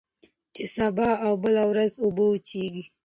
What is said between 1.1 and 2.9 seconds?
او بله ورځ اوبه وچیږي